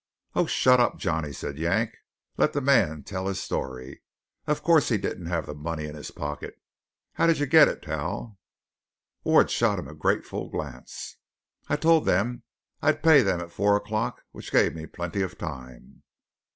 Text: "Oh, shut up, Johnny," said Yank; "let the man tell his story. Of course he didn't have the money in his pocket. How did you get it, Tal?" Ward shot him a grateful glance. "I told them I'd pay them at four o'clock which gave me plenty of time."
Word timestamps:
"Oh, 0.33 0.47
shut 0.47 0.79
up, 0.79 0.97
Johnny," 0.97 1.31
said 1.31 1.59
Yank; 1.59 1.91
"let 2.35 2.53
the 2.53 2.59
man 2.61 3.03
tell 3.03 3.27
his 3.27 3.39
story. 3.39 4.01
Of 4.47 4.63
course 4.63 4.89
he 4.89 4.97
didn't 4.97 5.27
have 5.27 5.45
the 5.45 5.53
money 5.53 5.85
in 5.85 5.93
his 5.93 6.09
pocket. 6.09 6.59
How 7.13 7.27
did 7.27 7.37
you 7.37 7.45
get 7.45 7.67
it, 7.67 7.83
Tal?" 7.83 8.39
Ward 9.23 9.51
shot 9.51 9.77
him 9.77 9.87
a 9.87 9.93
grateful 9.93 10.49
glance. 10.49 11.17
"I 11.67 11.75
told 11.75 12.05
them 12.07 12.41
I'd 12.81 13.03
pay 13.03 13.21
them 13.21 13.41
at 13.41 13.51
four 13.51 13.75
o'clock 13.75 14.23
which 14.31 14.51
gave 14.51 14.73
me 14.73 14.87
plenty 14.87 15.21
of 15.21 15.37
time." 15.37 16.01